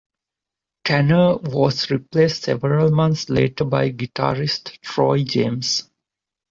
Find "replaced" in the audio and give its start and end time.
1.91-2.41